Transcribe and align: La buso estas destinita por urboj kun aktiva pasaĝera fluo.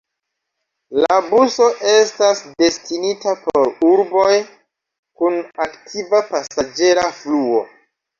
La 1.01 1.17
buso 1.25 1.65
estas 1.89 2.39
destinita 2.63 3.33
por 3.41 3.67
urboj 3.89 4.31
kun 5.21 5.37
aktiva 5.67 6.23
pasaĝera 6.33 7.05
fluo. 7.21 7.61